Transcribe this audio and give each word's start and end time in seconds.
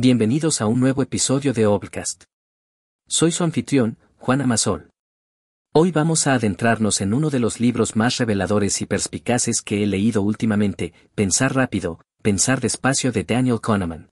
Bienvenidos 0.00 0.60
a 0.60 0.66
un 0.68 0.78
nuevo 0.78 1.02
episodio 1.02 1.52
de 1.52 1.66
Obcast. 1.66 2.22
Soy 3.08 3.32
su 3.32 3.42
anfitrión, 3.42 3.98
Juan 4.16 4.40
Amasol. 4.40 4.90
Hoy 5.74 5.90
vamos 5.90 6.28
a 6.28 6.34
adentrarnos 6.34 7.00
en 7.00 7.12
uno 7.12 7.30
de 7.30 7.40
los 7.40 7.58
libros 7.58 7.96
más 7.96 8.16
reveladores 8.18 8.80
y 8.80 8.86
perspicaces 8.86 9.60
que 9.60 9.82
he 9.82 9.88
leído 9.88 10.22
últimamente, 10.22 10.92
Pensar 11.16 11.56
rápido, 11.56 11.98
Pensar 12.22 12.60
despacio 12.60 13.10
de 13.10 13.24
Daniel 13.24 13.60
Kahneman. 13.60 14.08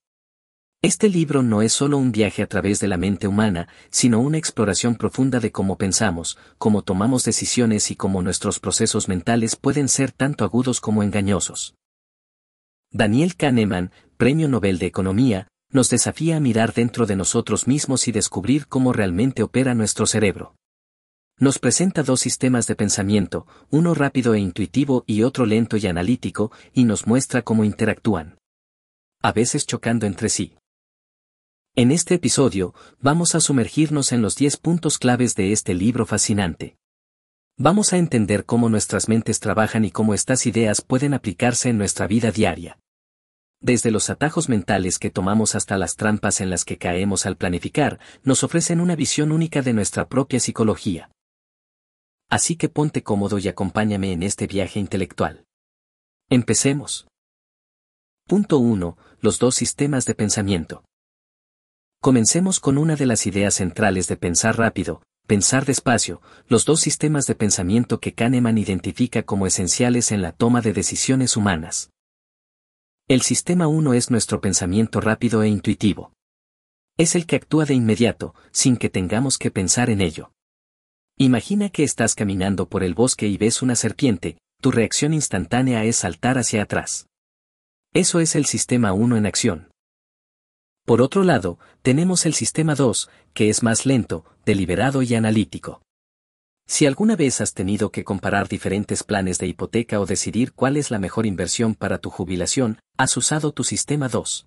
Este 0.83 1.09
libro 1.09 1.45
no 1.45 1.63
es 1.63 1.73
solo 1.73 1.99
un 1.99 2.11
viaje 2.11 2.43
a 2.43 2.49
través 2.49 2.81
de 2.81 2.89
la 2.89 2.97
mente 2.97 3.29
humana, 3.29 3.69
sino 3.89 4.19
una 4.19 4.39
exploración 4.39 4.97
profunda 4.97 5.39
de 5.39 5.53
cómo 5.53 5.79
pensamos, 5.79 6.37
cómo 6.59 6.83
tomamos 6.83 7.23
decisiones 7.23 7.93
y 7.93 7.95
cómo 7.95 8.23
nuestros 8.23 8.59
procesos 8.59 9.07
mentales 9.07 9.55
pueden 9.55 9.89
ser 9.89 10.11
tanto 10.11 10.45
agudos 10.45 10.81
como 10.81 11.05
engañosos. 11.05 11.77
Daniel 12.91 13.37
Kahneman, 13.37 13.93
Premio 14.17 14.49
Nobel 14.49 14.81
de 14.81 14.87
Economía, 14.87 15.47
nos 15.77 15.91
desafía 15.91 16.39
a 16.39 16.41
mirar 16.41 16.73
dentro 16.73 17.05
de 17.05 17.17
nosotros 17.17 17.67
mismos 17.67 18.09
y 18.09 18.13
descubrir 18.13 18.67
cómo 18.67 18.95
realmente 18.95 19.43
opera 19.43 19.75
nuestro 19.75 20.07
cerebro. 20.07 20.57
Nos 21.39 21.59
presenta 21.59 22.03
dos 22.03 22.21
sistemas 22.21 22.67
de 22.67 22.77
pensamiento, 22.77 23.47
uno 23.71 23.93
rápido 23.93 24.33
e 24.33 24.41
intuitivo 24.41 25.05
y 25.07 25.23
otro 25.23 25.45
lento 25.45 25.77
y 25.77 25.87
analítico, 25.87 26.51
y 26.73 26.85
nos 26.85 27.07
muestra 27.07 27.43
cómo 27.43 27.63
interactúan. 27.63 28.39
A 29.23 29.33
veces 29.33 29.67
chocando 29.67 30.07
entre 30.07 30.31
sí. 30.31 30.57
En 31.75 31.91
este 31.91 32.15
episodio, 32.15 32.75
vamos 32.99 33.35
a 33.35 33.41
sumergirnos 33.41 34.13
en 34.13 34.23
los 34.23 34.35
10 34.35 34.57
puntos 34.57 34.97
claves 34.97 35.35
de 35.35 35.53
este 35.53 35.75
libro 35.75 36.07
fascinante. 36.07 36.79
Vamos 37.59 37.93
a 37.93 37.99
entender 37.99 38.47
cómo 38.47 38.71
nuestras 38.71 39.11
mentes 39.11 39.41
trabajan 39.41 39.85
y 39.85 39.91
cómo 39.91 40.15
estas 40.15 40.47
ideas 40.47 40.81
pueden 40.81 41.13
aplicarse 41.13 41.69
en 41.69 41.77
nuestra 41.77 42.07
vida 42.07 42.31
diaria. 42.31 42.79
Desde 43.67 43.91
los 43.91 44.11
atajos 44.11 44.49
mentales 44.49 45.01
que 45.01 45.11
tomamos 45.11 45.57
hasta 45.57 45.77
las 45.77 45.97
trampas 45.97 46.41
en 46.41 46.51
las 46.51 46.65
que 46.65 46.79
caemos 46.79 47.27
al 47.27 47.37
planificar, 47.37 47.99
nos 48.23 48.45
ofrecen 48.45 48.81
una 48.81 48.95
visión 48.95 49.33
única 49.33 49.61
de 49.61 49.73
nuestra 49.73 50.09
propia 50.09 50.39
psicología. 50.39 51.11
Así 52.31 52.55
que 52.55 52.69
ponte 52.69 53.03
cómodo 53.03 53.39
y 53.39 53.49
acompáñame 53.49 54.13
en 54.13 54.23
este 54.23 54.47
viaje 54.47 54.79
intelectual. 54.79 55.47
Empecemos. 56.31 57.09
Punto 58.29 58.59
1. 58.59 58.97
Los 59.19 59.41
dos 59.41 59.57
sistemas 59.57 60.05
de 60.05 60.15
pensamiento. 60.15 60.85
Comencemos 62.01 62.61
con 62.61 62.79
una 62.79 62.95
de 62.95 63.07
las 63.07 63.27
ideas 63.27 63.55
centrales 63.55 64.07
de 64.07 64.17
pensar 64.17 64.57
rápido, 64.59 65.03
pensar 65.27 65.65
despacio, 65.65 66.23
los 66.47 66.67
dos 66.67 66.79
sistemas 66.79 67.27
de 67.27 67.35
pensamiento 67.35 67.99
que 67.99 68.15
Kahneman 68.15 68.59
identifica 68.59 69.25
como 69.25 69.45
esenciales 69.45 70.13
en 70.13 70.23
la 70.23 70.31
toma 70.31 70.61
de 70.61 70.73
decisiones 70.73 71.37
humanas. 71.37 71.91
El 73.09 73.23
sistema 73.23 73.69
1 73.69 73.95
es 73.95 74.11
nuestro 74.11 74.41
pensamiento 74.41 75.01
rápido 75.01 75.45
e 75.45 75.49
intuitivo. 75.49 76.13
Es 76.99 77.15
el 77.15 77.25
que 77.25 77.37
actúa 77.37 77.65
de 77.65 77.73
inmediato, 77.73 78.35
sin 78.51 78.77
que 78.77 78.91
tengamos 78.91 79.39
que 79.39 79.53
pensar 79.53 79.91
en 79.91 80.01
ello. 80.01 80.33
Imagina 81.17 81.69
que 81.71 81.85
estás 81.85 82.17
caminando 82.17 82.69
por 82.69 82.83
el 82.83 82.95
bosque 82.95 83.29
y 83.29 83.37
ves 83.37 83.63
una 83.63 83.77
serpiente, 83.77 84.39
tu 84.61 84.73
reacción 84.73 85.15
instantánea 85.15 85.85
es 85.85 85.95
saltar 85.95 86.37
hacia 86.37 86.63
atrás. 86.63 87.07
Eso 87.95 88.19
es 88.19 88.35
el 88.35 88.45
sistema 88.45 88.93
1 88.93 89.17
en 89.17 89.27
acción. 89.27 89.69
Por 90.85 91.01
otro 91.01 91.23
lado, 91.23 91.61
tenemos 91.83 92.27
el 92.27 92.35
sistema 92.35 92.75
2, 92.75 93.09
que 93.35 93.51
es 93.51 93.63
más 93.63 93.87
lento, 93.87 94.25
deliberado 94.45 95.03
y 95.03 95.15
analítico. 95.15 95.81
Si 96.69 96.85
alguna 96.85 97.15
vez 97.15 97.41
has 97.41 97.55
tenido 97.55 97.91
que 97.91 98.03
comparar 98.03 98.49
diferentes 98.49 99.05
planes 99.05 99.39
de 99.39 99.47
hipoteca 99.47 100.01
o 100.01 100.07
decidir 100.07 100.53
cuál 100.53 100.77
es 100.77 100.91
la 100.91 100.99
mejor 100.99 101.25
inversión 101.25 101.75
para 101.77 101.99
tu 101.99 102.11
jubilación, 102.11 102.81
has 102.97 103.17
usado 103.17 103.53
tu 103.53 103.63
sistema 103.63 104.09
2. 104.09 104.47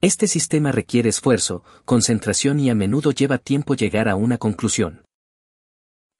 Este 0.00 0.28
sistema 0.28 0.70
requiere 0.70 1.08
esfuerzo, 1.08 1.64
concentración 1.84 2.60
y 2.60 2.70
a 2.70 2.74
menudo 2.74 3.10
lleva 3.10 3.38
tiempo 3.38 3.74
llegar 3.74 4.08
a 4.08 4.16
una 4.16 4.38
conclusión. 4.38 5.04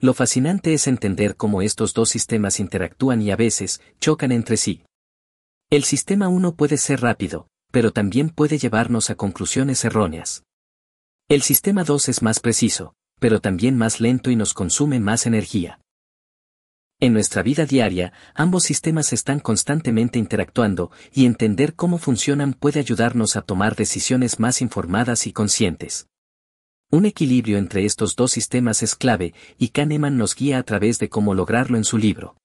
Lo 0.00 0.14
fascinante 0.14 0.74
es 0.74 0.88
entender 0.88 1.36
cómo 1.36 1.62
estos 1.62 1.94
dos 1.94 2.08
sistemas 2.08 2.58
interactúan 2.58 3.22
y 3.22 3.30
a 3.30 3.36
veces 3.36 3.80
chocan 4.00 4.32
entre 4.32 4.56
sí. 4.56 4.84
El 5.70 5.84
sistema 5.84 6.28
1 6.28 6.56
puede 6.56 6.76
ser 6.76 7.00
rápido, 7.00 7.46
pero 7.70 7.92
también 7.92 8.30
puede 8.30 8.58
llevarnos 8.58 9.10
a 9.10 9.14
conclusiones 9.14 9.84
erróneas. 9.84 10.42
El 11.28 11.42
sistema 11.42 11.84
2 11.84 12.08
es 12.08 12.22
más 12.22 12.40
preciso, 12.40 12.94
pero 13.20 13.40
también 13.40 13.76
más 13.76 14.00
lento 14.00 14.30
y 14.30 14.36
nos 14.36 14.54
consume 14.54 15.00
más 15.00 15.26
energía. 15.26 15.80
En 17.00 17.12
nuestra 17.12 17.42
vida 17.42 17.66
diaria, 17.66 18.12
ambos 18.34 18.64
sistemas 18.64 19.12
están 19.12 19.40
constantemente 19.40 20.18
interactuando, 20.18 20.90
y 21.12 21.26
entender 21.26 21.74
cómo 21.74 21.98
funcionan 21.98 22.54
puede 22.54 22.80
ayudarnos 22.80 23.36
a 23.36 23.42
tomar 23.42 23.76
decisiones 23.76 24.38
más 24.38 24.62
informadas 24.62 25.26
y 25.26 25.32
conscientes. 25.32 26.06
Un 26.90 27.06
equilibrio 27.06 27.58
entre 27.58 27.84
estos 27.84 28.14
dos 28.14 28.30
sistemas 28.30 28.82
es 28.82 28.94
clave, 28.94 29.34
y 29.58 29.68
Kahneman 29.68 30.16
nos 30.16 30.34
guía 30.34 30.58
a 30.58 30.62
través 30.62 30.98
de 30.98 31.08
cómo 31.08 31.34
lograrlo 31.34 31.76
en 31.76 31.84
su 31.84 31.98
libro. 31.98 32.36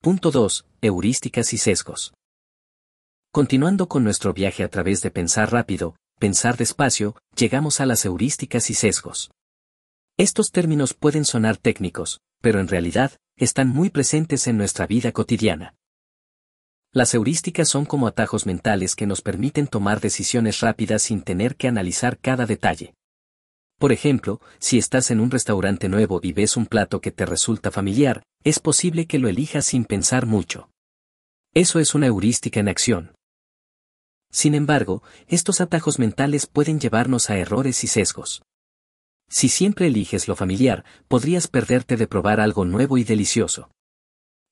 Punto 0.00 0.30
2. 0.30 0.64
Heurísticas 0.80 1.52
y 1.52 1.58
sesgos. 1.58 2.14
Continuando 3.32 3.88
con 3.88 4.04
nuestro 4.04 4.32
viaje 4.32 4.62
a 4.62 4.68
través 4.68 5.00
de 5.02 5.10
pensar 5.10 5.50
rápido, 5.52 5.96
pensar 6.18 6.56
despacio, 6.56 7.16
llegamos 7.36 7.80
a 7.80 7.86
las 7.86 8.04
heurísticas 8.04 8.70
y 8.70 8.74
sesgos. 8.74 9.30
Estos 10.18 10.50
términos 10.50 10.92
pueden 10.92 11.24
sonar 11.24 11.56
técnicos, 11.56 12.20
pero 12.42 12.60
en 12.60 12.68
realidad, 12.68 13.12
están 13.36 13.68
muy 13.68 13.88
presentes 13.88 14.46
en 14.46 14.58
nuestra 14.58 14.86
vida 14.86 15.12
cotidiana. 15.12 15.74
Las 16.92 17.14
heurísticas 17.14 17.70
son 17.70 17.86
como 17.86 18.06
atajos 18.06 18.44
mentales 18.44 18.94
que 18.94 19.06
nos 19.06 19.22
permiten 19.22 19.66
tomar 19.66 20.00
decisiones 20.00 20.60
rápidas 20.60 21.02
sin 21.02 21.22
tener 21.22 21.56
que 21.56 21.66
analizar 21.66 22.18
cada 22.18 22.44
detalle. 22.44 22.94
Por 23.78 23.90
ejemplo, 23.90 24.40
si 24.58 24.76
estás 24.76 25.10
en 25.10 25.18
un 25.18 25.30
restaurante 25.30 25.88
nuevo 25.88 26.20
y 26.22 26.32
ves 26.32 26.58
un 26.58 26.66
plato 26.66 27.00
que 27.00 27.10
te 27.10 27.24
resulta 27.24 27.70
familiar, 27.70 28.22
es 28.44 28.58
posible 28.58 29.06
que 29.06 29.18
lo 29.18 29.28
elijas 29.28 29.64
sin 29.64 29.86
pensar 29.86 30.26
mucho. 30.26 30.68
Eso 31.54 31.80
es 31.80 31.94
una 31.94 32.08
heurística 32.08 32.60
en 32.60 32.68
acción. 32.68 33.14
Sin 34.30 34.54
embargo, 34.54 35.02
estos 35.26 35.62
atajos 35.62 35.98
mentales 35.98 36.46
pueden 36.46 36.78
llevarnos 36.78 37.30
a 37.30 37.38
errores 37.38 37.82
y 37.84 37.86
sesgos. 37.86 38.42
Si 39.32 39.48
siempre 39.48 39.86
eliges 39.86 40.28
lo 40.28 40.36
familiar, 40.36 40.84
podrías 41.08 41.48
perderte 41.48 41.96
de 41.96 42.06
probar 42.06 42.38
algo 42.38 42.66
nuevo 42.66 42.98
y 42.98 43.04
delicioso. 43.04 43.70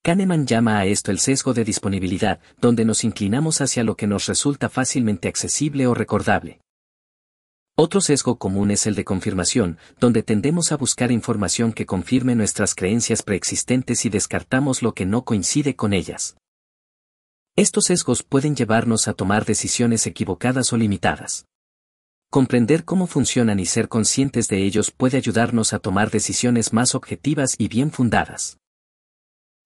Kahneman 0.02 0.46
llama 0.46 0.78
a 0.78 0.86
esto 0.86 1.10
el 1.10 1.18
sesgo 1.18 1.52
de 1.52 1.64
disponibilidad, 1.64 2.41
donde 2.58 2.86
nos 2.86 3.04
inclinamos 3.04 3.60
hacia 3.60 3.84
lo 3.84 3.94
que 3.94 4.06
nos 4.06 4.24
resulta 4.24 4.70
fácilmente 4.70 5.28
accesible 5.28 5.86
o 5.86 5.92
recordable. 5.92 6.62
Otro 7.76 8.00
sesgo 8.00 8.38
común 8.38 8.70
es 8.70 8.86
el 8.86 8.94
de 8.94 9.04
confirmación, 9.04 9.76
donde 10.00 10.22
tendemos 10.22 10.72
a 10.72 10.78
buscar 10.78 11.12
información 11.12 11.74
que 11.74 11.84
confirme 11.84 12.34
nuestras 12.34 12.74
creencias 12.74 13.22
preexistentes 13.22 14.06
y 14.06 14.08
descartamos 14.08 14.82
lo 14.82 14.94
que 14.94 15.04
no 15.04 15.26
coincide 15.26 15.76
con 15.76 15.92
ellas. 15.92 16.38
Estos 17.54 17.84
sesgos 17.84 18.22
pueden 18.22 18.56
llevarnos 18.56 19.08
a 19.08 19.12
tomar 19.12 19.44
decisiones 19.44 20.06
equivocadas 20.06 20.72
o 20.72 20.78
limitadas. 20.78 21.44
Comprender 22.32 22.84
cómo 22.84 23.08
funcionan 23.08 23.58
y 23.58 23.66
ser 23.66 23.88
conscientes 23.88 24.46
de 24.46 24.64
ellos 24.64 24.92
puede 24.92 25.16
ayudarnos 25.16 25.72
a 25.72 25.80
tomar 25.80 26.12
decisiones 26.12 26.72
más 26.72 26.94
objetivas 26.94 27.56
y 27.58 27.66
bien 27.66 27.91
fundadas. 27.91 28.60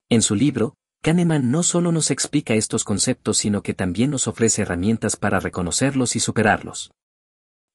En 0.08 0.22
su 0.22 0.34
libro, 0.34 0.74
Kahneman 1.02 1.50
no 1.50 1.62
solo 1.62 1.92
nos 1.92 2.10
explica 2.10 2.54
estos 2.54 2.84
conceptos 2.84 3.36
sino 3.36 3.62
que 3.62 3.74
también 3.74 4.10
nos 4.10 4.28
ofrece 4.28 4.62
herramientas 4.62 5.16
para 5.16 5.40
reconocerlos 5.40 6.16
y 6.16 6.20
superarlos. 6.20 6.90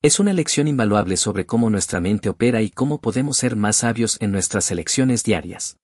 Es 0.01 0.19
una 0.19 0.33
lección 0.33 0.67
invaluable 0.67 1.17
sobre 1.17 1.45
cómo 1.45 1.69
nuestra 1.69 1.99
mente 1.99 2.27
opera 2.27 2.63
y 2.63 2.71
cómo 2.71 2.99
podemos 2.99 3.37
ser 3.37 3.55
más 3.55 3.75
sabios 3.75 4.17
en 4.21 4.31
nuestras 4.31 4.71
elecciones 4.71 5.23
diarias. 5.23 5.77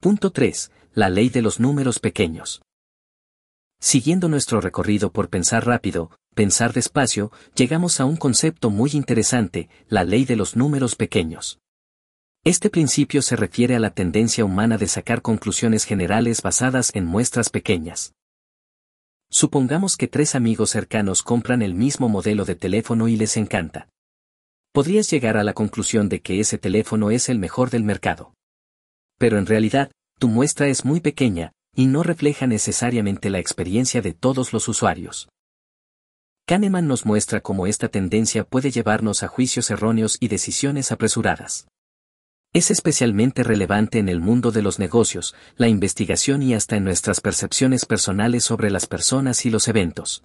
Punto 0.00 0.32
3. 0.32 0.72
La 0.94 1.10
ley 1.10 1.28
de 1.28 1.42
los 1.42 1.60
números 1.60 2.00
pequeños. 2.00 2.60
Siguiendo 3.78 4.28
nuestro 4.28 4.60
recorrido 4.60 5.12
por 5.12 5.28
pensar 5.28 5.64
rápido, 5.64 6.10
pensar 6.34 6.72
despacio, 6.72 7.32
llegamos 7.54 8.00
a 8.00 8.04
un 8.04 8.16
concepto 8.16 8.70
muy 8.70 8.90
interesante, 8.92 9.68
la 9.88 10.04
ley 10.04 10.24
de 10.24 10.36
los 10.36 10.56
números 10.56 10.96
pequeños. 10.96 11.60
Este 12.44 12.68
principio 12.68 13.22
se 13.22 13.36
refiere 13.36 13.74
a 13.74 13.80
la 13.80 13.90
tendencia 13.90 14.44
humana 14.44 14.76
de 14.76 14.86
sacar 14.86 15.22
conclusiones 15.22 15.84
generales 15.84 16.42
basadas 16.42 16.90
en 16.94 17.06
muestras 17.06 17.48
pequeñas. 17.48 18.12
Supongamos 19.30 19.96
que 19.96 20.08
tres 20.08 20.34
amigos 20.34 20.70
cercanos 20.70 21.22
compran 21.22 21.62
el 21.62 21.74
mismo 21.74 22.08
modelo 22.10 22.44
de 22.44 22.54
teléfono 22.54 23.08
y 23.08 23.16
les 23.16 23.38
encanta. 23.38 23.88
Podrías 24.72 25.10
llegar 25.10 25.36
a 25.36 25.44
la 25.44 25.54
conclusión 25.54 26.08
de 26.08 26.20
que 26.20 26.40
ese 26.40 26.58
teléfono 26.58 27.10
es 27.10 27.28
el 27.28 27.38
mejor 27.38 27.70
del 27.70 27.84
mercado. 27.84 28.34
Pero 29.18 29.38
en 29.38 29.46
realidad, 29.46 29.90
tu 30.18 30.28
muestra 30.28 30.68
es 30.68 30.84
muy 30.84 31.00
pequeña, 31.00 31.52
y 31.74 31.86
no 31.86 32.02
refleja 32.02 32.46
necesariamente 32.46 33.30
la 33.30 33.38
experiencia 33.38 34.02
de 34.02 34.12
todos 34.12 34.52
los 34.52 34.68
usuarios. 34.68 35.28
Kahneman 36.46 36.86
nos 36.86 37.06
muestra 37.06 37.40
cómo 37.40 37.66
esta 37.66 37.88
tendencia 37.88 38.44
puede 38.44 38.70
llevarnos 38.70 39.22
a 39.22 39.28
juicios 39.28 39.70
erróneos 39.70 40.18
y 40.20 40.28
decisiones 40.28 40.92
apresuradas. 40.92 41.68
Es 42.52 42.70
especialmente 42.70 43.42
relevante 43.42 43.98
en 43.98 44.10
el 44.10 44.20
mundo 44.20 44.52
de 44.52 44.60
los 44.60 44.78
negocios, 44.78 45.34
la 45.56 45.68
investigación 45.68 46.42
y 46.42 46.52
hasta 46.52 46.76
en 46.76 46.84
nuestras 46.84 47.22
percepciones 47.22 47.86
personales 47.86 48.44
sobre 48.44 48.70
las 48.70 48.86
personas 48.86 49.46
y 49.46 49.50
los 49.50 49.68
eventos. 49.68 50.22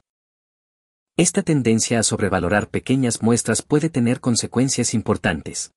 Esta 1.15 1.41
tendencia 1.41 1.99
a 1.99 2.03
sobrevalorar 2.03 2.69
pequeñas 2.69 3.21
muestras 3.21 3.61
puede 3.61 3.89
tener 3.89 4.19
consecuencias 4.19 4.93
importantes. 4.93 5.71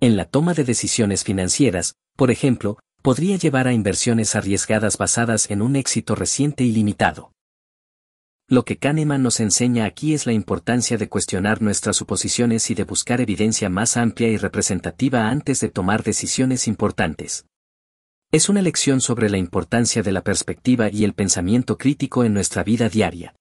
En 0.00 0.16
la 0.16 0.24
toma 0.24 0.54
de 0.54 0.64
decisiones 0.64 1.22
financieras, 1.22 1.94
por 2.16 2.32
ejemplo, 2.32 2.80
podría 3.00 3.36
llevar 3.36 3.68
a 3.68 3.72
inversiones 3.72 4.34
arriesgadas 4.34 4.98
basadas 4.98 5.52
en 5.52 5.62
un 5.62 5.76
éxito 5.76 6.16
reciente 6.16 6.64
y 6.64 6.72
limitado. 6.72 7.32
Lo 8.52 8.66
que 8.66 8.76
Kahneman 8.76 9.22
nos 9.22 9.40
enseña 9.40 9.86
aquí 9.86 10.12
es 10.12 10.26
la 10.26 10.34
importancia 10.34 10.98
de 10.98 11.08
cuestionar 11.08 11.62
nuestras 11.62 11.96
suposiciones 11.96 12.70
y 12.70 12.74
de 12.74 12.84
buscar 12.84 13.22
evidencia 13.22 13.70
más 13.70 13.96
amplia 13.96 14.28
y 14.28 14.36
representativa 14.36 15.30
antes 15.30 15.58
de 15.60 15.70
tomar 15.70 16.02
decisiones 16.02 16.68
importantes. 16.68 17.46
Es 18.30 18.50
una 18.50 18.60
lección 18.60 19.00
sobre 19.00 19.30
la 19.30 19.38
importancia 19.38 20.02
de 20.02 20.12
la 20.12 20.20
perspectiva 20.20 20.90
y 20.92 21.04
el 21.04 21.14
pensamiento 21.14 21.78
crítico 21.78 22.24
en 22.24 22.34
nuestra 22.34 22.62
vida 22.62 22.90
diaria. 22.90 23.34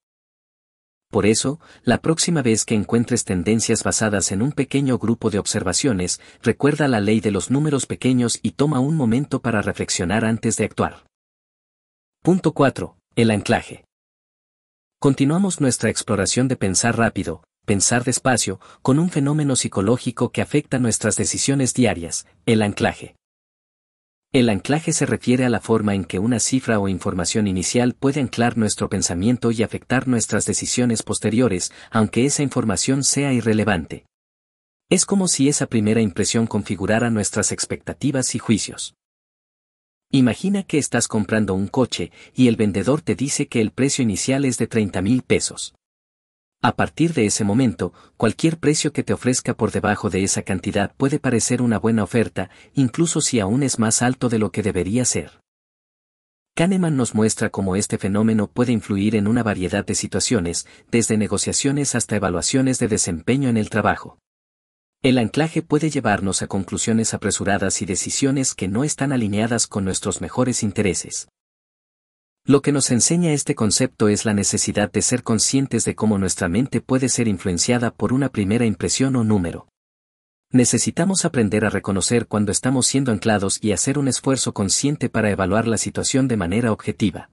Por 1.09 1.25
eso, 1.25 1.59
la 1.83 1.97
próxima 1.97 2.41
vez 2.41 2.63
que 2.63 2.75
encuentres 2.75 3.25
tendencias 3.25 3.83
basadas 3.83 4.31
en 4.31 4.41
un 4.41 4.53
pequeño 4.53 4.97
grupo 4.97 5.29
de 5.29 5.39
observaciones, 5.39 6.21
recuerda 6.41 6.87
la 6.87 7.01
ley 7.01 7.19
de 7.19 7.31
los 7.31 7.51
números 7.51 7.85
pequeños 7.85 8.39
y 8.41 8.51
toma 8.51 8.79
un 8.79 8.95
momento 8.95 9.41
para 9.41 9.61
reflexionar 9.61 10.23
antes 10.23 10.55
de 10.55 10.63
actuar. 10.63 11.03
Punto 12.23 12.53
4. 12.53 12.95
El 13.17 13.31
anclaje. 13.31 13.83
Continuamos 15.03 15.59
nuestra 15.59 15.89
exploración 15.89 16.47
de 16.47 16.55
pensar 16.55 16.95
rápido, 16.95 17.41
pensar 17.65 18.03
despacio, 18.03 18.59
con 18.83 18.99
un 18.99 19.09
fenómeno 19.09 19.55
psicológico 19.55 20.31
que 20.31 20.43
afecta 20.43 20.77
nuestras 20.77 21.15
decisiones 21.15 21.73
diarias, 21.73 22.27
el 22.45 22.61
anclaje. 22.61 23.15
El 24.31 24.47
anclaje 24.47 24.93
se 24.93 25.07
refiere 25.07 25.43
a 25.43 25.49
la 25.49 25.59
forma 25.59 25.95
en 25.95 26.05
que 26.05 26.19
una 26.19 26.39
cifra 26.39 26.77
o 26.79 26.87
información 26.87 27.47
inicial 27.47 27.95
puede 27.95 28.21
anclar 28.21 28.59
nuestro 28.59 28.89
pensamiento 28.89 29.49
y 29.49 29.63
afectar 29.63 30.07
nuestras 30.07 30.45
decisiones 30.45 31.01
posteriores, 31.01 31.71
aunque 31.89 32.25
esa 32.25 32.43
información 32.43 33.03
sea 33.03 33.33
irrelevante. 33.33 34.05
Es 34.87 35.07
como 35.07 35.27
si 35.27 35.49
esa 35.49 35.65
primera 35.65 36.01
impresión 36.01 36.45
configurara 36.45 37.09
nuestras 37.09 37.51
expectativas 37.51 38.35
y 38.35 38.37
juicios. 38.37 38.93
Imagina 40.13 40.63
que 40.63 40.77
estás 40.77 41.07
comprando 41.07 41.53
un 41.53 41.69
coche 41.69 42.11
y 42.35 42.49
el 42.49 42.57
vendedor 42.57 43.01
te 43.01 43.15
dice 43.15 43.47
que 43.47 43.61
el 43.61 43.71
precio 43.71 44.03
inicial 44.03 44.43
es 44.43 44.57
de 44.57 44.67
30 44.67 45.01
mil 45.01 45.21
pesos. 45.21 45.73
A 46.61 46.75
partir 46.75 47.13
de 47.13 47.25
ese 47.25 47.45
momento, 47.45 47.93
cualquier 48.17 48.57
precio 48.57 48.91
que 48.91 49.03
te 49.03 49.13
ofrezca 49.13 49.53
por 49.55 49.71
debajo 49.71 50.09
de 50.09 50.23
esa 50.23 50.41
cantidad 50.41 50.93
puede 50.97 51.17
parecer 51.17 51.61
una 51.61 51.79
buena 51.79 52.03
oferta, 52.03 52.49
incluso 52.73 53.21
si 53.21 53.39
aún 53.39 53.63
es 53.63 53.79
más 53.79 54.01
alto 54.01 54.27
de 54.27 54.37
lo 54.37 54.51
que 54.51 54.63
debería 54.63 55.05
ser. 55.05 55.39
Kahneman 56.55 56.97
nos 56.97 57.15
muestra 57.15 57.49
cómo 57.49 57.77
este 57.77 57.97
fenómeno 57.97 58.47
puede 58.47 58.73
influir 58.73 59.15
en 59.15 59.27
una 59.29 59.43
variedad 59.43 59.85
de 59.85 59.95
situaciones, 59.95 60.67
desde 60.91 61.17
negociaciones 61.17 61.95
hasta 61.95 62.17
evaluaciones 62.17 62.79
de 62.79 62.89
desempeño 62.89 63.47
en 63.47 63.55
el 63.55 63.69
trabajo. 63.69 64.19
El 65.03 65.17
anclaje 65.17 65.63
puede 65.63 65.89
llevarnos 65.89 66.43
a 66.43 66.47
conclusiones 66.47 67.15
apresuradas 67.15 67.81
y 67.81 67.87
decisiones 67.87 68.53
que 68.53 68.67
no 68.67 68.83
están 68.83 69.11
alineadas 69.11 69.65
con 69.65 69.83
nuestros 69.83 70.21
mejores 70.21 70.61
intereses. 70.61 71.27
Lo 72.45 72.61
que 72.61 72.71
nos 72.71 72.91
enseña 72.91 73.33
este 73.33 73.55
concepto 73.55 74.09
es 74.09 74.25
la 74.25 74.35
necesidad 74.35 74.91
de 74.91 75.01
ser 75.01 75.23
conscientes 75.23 75.85
de 75.85 75.95
cómo 75.95 76.19
nuestra 76.19 76.49
mente 76.49 76.81
puede 76.81 77.09
ser 77.09 77.27
influenciada 77.27 77.89
por 77.89 78.13
una 78.13 78.29
primera 78.29 78.67
impresión 78.67 79.15
o 79.15 79.23
número. 79.23 79.67
Necesitamos 80.51 81.25
aprender 81.25 81.65
a 81.65 81.71
reconocer 81.71 82.27
cuando 82.27 82.51
estamos 82.51 82.85
siendo 82.85 83.11
anclados 83.11 83.57
y 83.59 83.71
hacer 83.71 83.97
un 83.97 84.07
esfuerzo 84.07 84.53
consciente 84.53 85.09
para 85.09 85.31
evaluar 85.31 85.67
la 85.67 85.79
situación 85.79 86.27
de 86.27 86.37
manera 86.37 86.71
objetiva. 86.71 87.31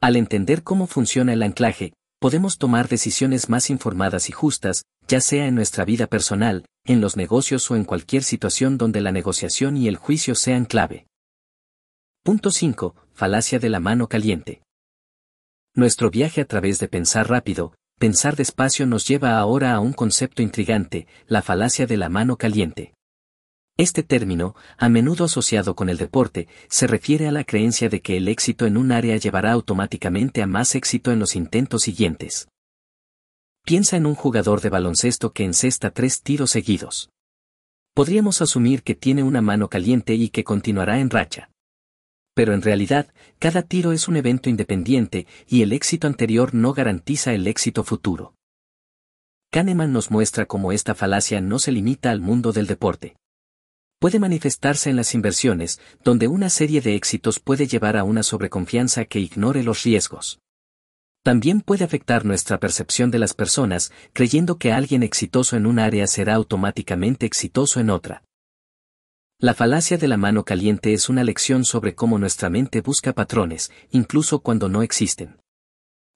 Al 0.00 0.14
entender 0.14 0.62
cómo 0.62 0.86
funciona 0.86 1.32
el 1.32 1.42
anclaje, 1.42 1.94
podemos 2.20 2.58
tomar 2.58 2.88
decisiones 2.88 3.48
más 3.48 3.70
informadas 3.70 4.28
y 4.28 4.32
justas, 4.32 4.84
ya 5.14 5.20
sea 5.20 5.46
en 5.46 5.54
nuestra 5.54 5.84
vida 5.84 6.08
personal, 6.08 6.66
en 6.84 7.00
los 7.00 7.16
negocios 7.16 7.70
o 7.70 7.76
en 7.76 7.84
cualquier 7.84 8.24
situación 8.24 8.78
donde 8.78 9.00
la 9.00 9.12
negociación 9.12 9.76
y 9.76 9.86
el 9.86 9.94
juicio 9.94 10.34
sean 10.34 10.64
clave. 10.64 11.06
Punto 12.24 12.50
5. 12.50 12.96
Falacia 13.12 13.60
de 13.60 13.68
la 13.68 13.78
mano 13.78 14.08
caliente. 14.08 14.64
Nuestro 15.72 16.10
viaje 16.10 16.40
a 16.40 16.46
través 16.46 16.80
de 16.80 16.88
pensar 16.88 17.28
rápido, 17.30 17.74
pensar 18.00 18.34
despacio 18.34 18.86
nos 18.88 19.06
lleva 19.06 19.38
ahora 19.38 19.74
a 19.74 19.78
un 19.78 19.92
concepto 19.92 20.42
intrigante, 20.42 21.06
la 21.28 21.42
falacia 21.42 21.86
de 21.86 21.96
la 21.96 22.08
mano 22.08 22.36
caliente. 22.36 22.94
Este 23.76 24.02
término, 24.02 24.56
a 24.78 24.88
menudo 24.88 25.26
asociado 25.26 25.76
con 25.76 25.90
el 25.90 25.96
deporte, 25.96 26.48
se 26.68 26.88
refiere 26.88 27.28
a 27.28 27.30
la 27.30 27.44
creencia 27.44 27.88
de 27.88 28.02
que 28.02 28.16
el 28.16 28.26
éxito 28.26 28.66
en 28.66 28.76
un 28.76 28.90
área 28.90 29.16
llevará 29.16 29.52
automáticamente 29.52 30.42
a 30.42 30.48
más 30.48 30.74
éxito 30.74 31.12
en 31.12 31.20
los 31.20 31.36
intentos 31.36 31.82
siguientes. 31.82 32.48
Piensa 33.64 33.96
en 33.96 34.06
un 34.06 34.14
jugador 34.14 34.60
de 34.60 34.70
baloncesto 34.70 35.32
que 35.32 35.44
encesta 35.44 35.90
tres 35.90 36.22
tiros 36.22 36.50
seguidos. 36.50 37.10
Podríamos 37.94 38.42
asumir 38.42 38.82
que 38.82 38.94
tiene 38.94 39.22
una 39.22 39.40
mano 39.40 39.68
caliente 39.68 40.14
y 40.14 40.28
que 40.28 40.44
continuará 40.44 41.00
en 41.00 41.10
racha 41.10 41.48
pero 42.34 42.52
en 42.52 42.62
realidad, 42.62 43.14
cada 43.38 43.62
tiro 43.62 43.92
es 43.92 44.08
un 44.08 44.16
evento 44.16 44.50
independiente 44.50 45.26
y 45.46 45.62
el 45.62 45.72
éxito 45.72 46.08
anterior 46.08 46.52
no 46.52 46.74
garantiza 46.74 47.32
el 47.32 47.46
éxito 47.46 47.84
futuro. 47.84 48.34
Kahneman 49.50 49.92
nos 49.92 50.10
muestra 50.10 50.46
cómo 50.46 50.72
esta 50.72 50.96
falacia 50.96 51.40
no 51.40 51.60
se 51.60 51.70
limita 51.70 52.10
al 52.10 52.20
mundo 52.20 52.52
del 52.52 52.66
deporte. 52.66 53.16
Puede 54.00 54.18
manifestarse 54.18 54.90
en 54.90 54.96
las 54.96 55.14
inversiones, 55.14 55.80
donde 56.02 56.26
una 56.26 56.50
serie 56.50 56.80
de 56.80 56.96
éxitos 56.96 57.38
puede 57.38 57.68
llevar 57.68 57.96
a 57.96 58.02
una 58.02 58.24
sobreconfianza 58.24 59.04
que 59.04 59.20
ignore 59.20 59.62
los 59.62 59.84
riesgos. 59.84 60.40
También 61.24 61.62
puede 61.62 61.84
afectar 61.84 62.26
nuestra 62.26 62.60
percepción 62.60 63.10
de 63.10 63.18
las 63.18 63.32
personas, 63.32 63.92
creyendo 64.12 64.58
que 64.58 64.72
alguien 64.72 65.02
exitoso 65.02 65.56
en 65.56 65.64
un 65.64 65.78
área 65.78 66.06
será 66.06 66.34
automáticamente 66.34 67.24
exitoso 67.24 67.80
en 67.80 67.88
otra. 67.88 68.24
La 69.38 69.54
falacia 69.54 69.96
de 69.96 70.06
la 70.06 70.18
mano 70.18 70.44
caliente 70.44 70.92
es 70.92 71.08
una 71.08 71.24
lección 71.24 71.64
sobre 71.64 71.94
cómo 71.94 72.18
nuestra 72.18 72.50
mente 72.50 72.82
busca 72.82 73.14
patrones, 73.14 73.72
incluso 73.90 74.40
cuando 74.40 74.68
no 74.68 74.82
existen. 74.82 75.40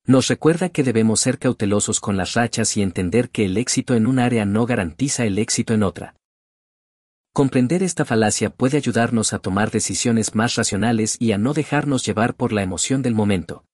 Nos 0.04 0.28
recuerda 0.28 0.68
que 0.68 0.82
debemos 0.82 1.20
ser 1.20 1.38
cautelosos 1.38 2.00
con 2.00 2.18
las 2.18 2.34
rachas 2.34 2.76
y 2.76 2.82
entender 2.82 3.30
que 3.30 3.46
el 3.46 3.56
éxito 3.56 3.94
en 3.94 4.06
un 4.06 4.18
área 4.18 4.44
no 4.44 4.66
garantiza 4.66 5.24
el 5.24 5.38
éxito 5.38 5.72
en 5.72 5.84
otra. 5.84 6.16
Comprender 7.32 7.82
esta 7.82 8.04
falacia 8.04 8.50
puede 8.50 8.76
ayudarnos 8.76 9.32
a 9.32 9.38
tomar 9.38 9.70
decisiones 9.70 10.34
más 10.34 10.56
racionales 10.56 11.16
y 11.18 11.32
a 11.32 11.38
no 11.38 11.54
dejarnos 11.54 12.04
llevar 12.04 12.34
por 12.34 12.52
la 12.52 12.62
emoción 12.62 13.00
del 13.00 13.14
momento. 13.14 13.64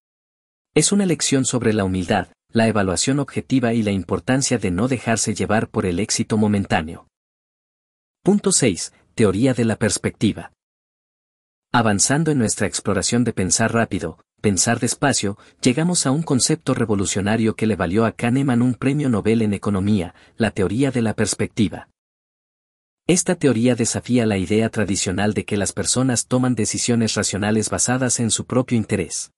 Es 0.76 0.90
una 0.90 1.06
lección 1.06 1.44
sobre 1.44 1.72
la 1.72 1.84
humildad, 1.84 2.30
la 2.50 2.66
evaluación 2.66 3.20
objetiva 3.20 3.74
y 3.74 3.84
la 3.84 3.92
importancia 3.92 4.58
de 4.58 4.72
no 4.72 4.88
dejarse 4.88 5.32
llevar 5.32 5.68
por 5.68 5.86
el 5.86 6.00
éxito 6.00 6.36
momentáneo. 6.36 7.06
Punto 8.24 8.50
6 8.50 8.92
Teoría 9.14 9.54
de 9.54 9.64
la 9.64 9.76
perspectiva. 9.76 10.50
Avanzando 11.72 12.32
en 12.32 12.38
nuestra 12.38 12.66
exploración 12.66 13.22
de 13.22 13.32
pensar 13.32 13.72
rápido, 13.72 14.18
pensar 14.40 14.80
despacio, 14.80 15.38
llegamos 15.62 16.06
a 16.06 16.10
un 16.10 16.24
concepto 16.24 16.74
revolucionario 16.74 17.54
que 17.54 17.68
le 17.68 17.76
valió 17.76 18.04
a 18.04 18.10
Kahneman 18.10 18.60
un 18.60 18.74
premio 18.74 19.08
Nobel 19.08 19.42
en 19.42 19.54
economía, 19.54 20.16
la 20.36 20.50
teoría 20.50 20.90
de 20.90 21.02
la 21.02 21.14
perspectiva. 21.14 21.88
Esta 23.06 23.36
teoría 23.36 23.76
desafía 23.76 24.26
la 24.26 24.38
idea 24.38 24.68
tradicional 24.70 25.34
de 25.34 25.44
que 25.44 25.56
las 25.56 25.72
personas 25.72 26.26
toman 26.26 26.56
decisiones 26.56 27.14
racionales 27.14 27.70
basadas 27.70 28.18
en 28.18 28.32
su 28.32 28.44
propio 28.44 28.76
interés. 28.76 29.30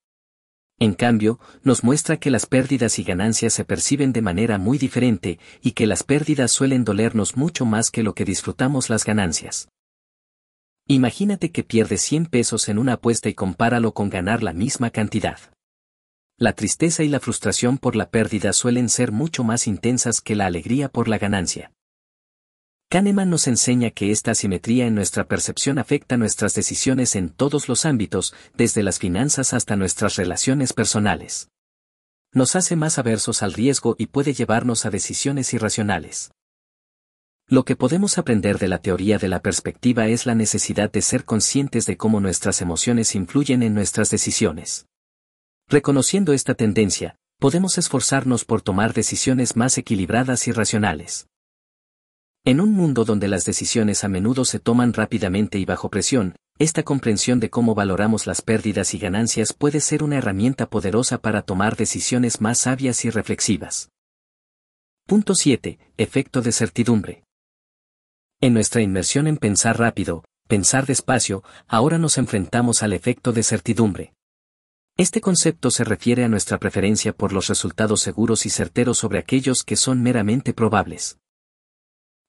En 0.78 0.92
cambio, 0.92 1.40
nos 1.62 1.84
muestra 1.84 2.18
que 2.18 2.30
las 2.30 2.44
pérdidas 2.44 2.98
y 2.98 3.02
ganancias 3.02 3.54
se 3.54 3.64
perciben 3.64 4.12
de 4.12 4.20
manera 4.20 4.58
muy 4.58 4.76
diferente, 4.76 5.38
y 5.62 5.72
que 5.72 5.86
las 5.86 6.02
pérdidas 6.02 6.50
suelen 6.50 6.84
dolernos 6.84 7.36
mucho 7.36 7.64
más 7.64 7.90
que 7.90 8.02
lo 8.02 8.14
que 8.14 8.26
disfrutamos 8.26 8.90
las 8.90 9.04
ganancias. 9.04 9.68
Imagínate 10.86 11.50
que 11.50 11.64
pierdes 11.64 12.02
100 12.02 12.26
pesos 12.26 12.68
en 12.68 12.78
una 12.78 12.94
apuesta 12.94 13.28
y 13.28 13.34
compáralo 13.34 13.92
con 13.92 14.10
ganar 14.10 14.42
la 14.42 14.52
misma 14.52 14.90
cantidad. 14.90 15.38
La 16.38 16.52
tristeza 16.52 17.02
y 17.02 17.08
la 17.08 17.20
frustración 17.20 17.78
por 17.78 17.96
la 17.96 18.10
pérdida 18.10 18.52
suelen 18.52 18.90
ser 18.90 19.10
mucho 19.10 19.42
más 19.42 19.66
intensas 19.66 20.20
que 20.20 20.36
la 20.36 20.44
alegría 20.44 20.90
por 20.90 21.08
la 21.08 21.16
ganancia. 21.16 21.72
Kahneman 22.88 23.30
nos 23.30 23.48
enseña 23.48 23.90
que 23.90 24.12
esta 24.12 24.30
asimetría 24.30 24.86
en 24.86 24.94
nuestra 24.94 25.26
percepción 25.26 25.80
afecta 25.80 26.16
nuestras 26.16 26.54
decisiones 26.54 27.16
en 27.16 27.30
todos 27.30 27.68
los 27.68 27.84
ámbitos, 27.84 28.32
desde 28.54 28.84
las 28.84 29.00
finanzas 29.00 29.54
hasta 29.54 29.74
nuestras 29.74 30.14
relaciones 30.14 30.72
personales. 30.72 31.50
Nos 32.32 32.54
hace 32.54 32.76
más 32.76 32.98
aversos 32.98 33.42
al 33.42 33.54
riesgo 33.54 33.96
y 33.98 34.06
puede 34.06 34.34
llevarnos 34.34 34.86
a 34.86 34.90
decisiones 34.90 35.52
irracionales. 35.52 36.30
Lo 37.48 37.64
que 37.64 37.74
podemos 37.74 38.18
aprender 38.18 38.58
de 38.58 38.68
la 38.68 38.78
teoría 38.78 39.18
de 39.18 39.28
la 39.28 39.40
perspectiva 39.40 40.06
es 40.06 40.24
la 40.24 40.36
necesidad 40.36 40.90
de 40.90 41.02
ser 41.02 41.24
conscientes 41.24 41.86
de 41.86 41.96
cómo 41.96 42.20
nuestras 42.20 42.60
emociones 42.60 43.16
influyen 43.16 43.64
en 43.64 43.74
nuestras 43.74 44.10
decisiones. 44.10 44.86
Reconociendo 45.68 46.32
esta 46.32 46.54
tendencia, 46.54 47.16
podemos 47.40 47.78
esforzarnos 47.78 48.44
por 48.44 48.62
tomar 48.62 48.94
decisiones 48.94 49.56
más 49.56 49.76
equilibradas 49.76 50.46
y 50.46 50.52
racionales. 50.52 51.26
En 52.48 52.60
un 52.60 52.72
mundo 52.72 53.04
donde 53.04 53.26
las 53.26 53.44
decisiones 53.44 54.04
a 54.04 54.08
menudo 54.08 54.44
se 54.44 54.60
toman 54.60 54.92
rápidamente 54.92 55.58
y 55.58 55.64
bajo 55.64 55.90
presión, 55.90 56.36
esta 56.60 56.84
comprensión 56.84 57.40
de 57.40 57.50
cómo 57.50 57.74
valoramos 57.74 58.28
las 58.28 58.40
pérdidas 58.40 58.94
y 58.94 59.00
ganancias 59.00 59.52
puede 59.52 59.80
ser 59.80 60.04
una 60.04 60.18
herramienta 60.18 60.70
poderosa 60.70 61.18
para 61.18 61.42
tomar 61.42 61.74
decisiones 61.74 62.40
más 62.40 62.58
sabias 62.58 63.04
y 63.04 63.10
reflexivas. 63.10 63.90
Punto 65.08 65.34
7. 65.34 65.80
Efecto 65.96 66.40
de 66.40 66.52
certidumbre. 66.52 67.24
En 68.40 68.54
nuestra 68.54 68.80
inmersión 68.80 69.26
en 69.26 69.38
pensar 69.38 69.80
rápido, 69.80 70.22
pensar 70.46 70.86
despacio, 70.86 71.42
ahora 71.66 71.98
nos 71.98 72.16
enfrentamos 72.16 72.84
al 72.84 72.92
efecto 72.92 73.32
de 73.32 73.42
certidumbre. 73.42 74.14
Este 74.96 75.20
concepto 75.20 75.72
se 75.72 75.82
refiere 75.82 76.22
a 76.22 76.28
nuestra 76.28 76.58
preferencia 76.58 77.12
por 77.12 77.32
los 77.32 77.48
resultados 77.48 78.02
seguros 78.02 78.46
y 78.46 78.50
certeros 78.50 78.98
sobre 78.98 79.18
aquellos 79.18 79.64
que 79.64 79.74
son 79.74 80.00
meramente 80.00 80.54
probables. 80.54 81.18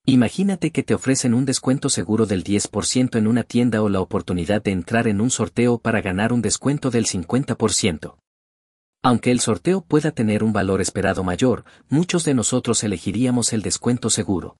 Imagínate 0.09 0.71
que 0.71 0.83
te 0.83 0.93
ofrecen 0.93 1.33
un 1.33 1.43
descuento 1.43 1.89
seguro 1.89 2.25
del 2.25 2.41
10% 2.41 3.17
en 3.17 3.27
una 3.27 3.43
tienda 3.43 3.81
o 3.81 3.89
la 3.89 3.99
oportunidad 3.99 4.63
de 4.63 4.71
entrar 4.71 5.05
en 5.05 5.19
un 5.19 5.29
sorteo 5.29 5.79
para 5.79 5.99
ganar 5.99 6.31
un 6.31 6.41
descuento 6.41 6.89
del 6.89 7.05
50%. 7.05 8.15
Aunque 9.03 9.31
el 9.31 9.41
sorteo 9.41 9.81
pueda 9.81 10.11
tener 10.11 10.45
un 10.45 10.53
valor 10.53 10.79
esperado 10.79 11.25
mayor, 11.25 11.65
muchos 11.89 12.23
de 12.23 12.33
nosotros 12.33 12.85
elegiríamos 12.85 13.51
el 13.51 13.61
descuento 13.61 14.09
seguro. 14.09 14.55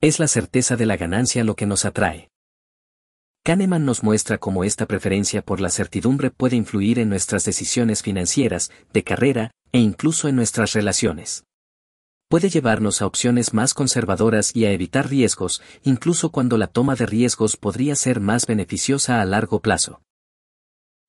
Es 0.00 0.18
la 0.18 0.26
certeza 0.26 0.74
de 0.74 0.86
la 0.86 0.96
ganancia 0.96 1.44
lo 1.44 1.54
que 1.54 1.66
nos 1.66 1.84
atrae. 1.84 2.28
Kahneman 3.44 3.84
nos 3.84 4.02
muestra 4.02 4.38
cómo 4.38 4.64
esta 4.64 4.86
preferencia 4.86 5.42
por 5.42 5.60
la 5.60 5.70
certidumbre 5.70 6.32
puede 6.32 6.56
influir 6.56 6.98
en 6.98 7.08
nuestras 7.08 7.44
decisiones 7.44 8.02
financieras, 8.02 8.72
de 8.92 9.04
carrera, 9.04 9.52
e 9.70 9.78
incluso 9.78 10.26
en 10.26 10.34
nuestras 10.34 10.72
relaciones. 10.72 11.45
Puede 12.28 12.48
llevarnos 12.50 13.02
a 13.02 13.06
opciones 13.06 13.54
más 13.54 13.74
conservadoras 13.74 14.54
y 14.54 14.64
a 14.64 14.72
evitar 14.72 15.08
riesgos, 15.08 15.62
incluso 15.84 16.30
cuando 16.30 16.58
la 16.58 16.66
toma 16.66 16.94
de 16.94 17.06
riesgos 17.06 17.56
podría 17.56 17.94
ser 17.94 18.20
más 18.20 18.46
beneficiosa 18.46 19.20
a 19.20 19.24
largo 19.24 19.60
plazo. 19.60 20.00